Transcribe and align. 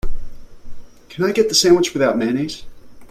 Can 1.09 1.25
I 1.25 1.31
get 1.31 1.47
the 1.47 1.53
sandwich 1.53 1.93
without 1.93 2.17
mayonnaise? 2.17 2.63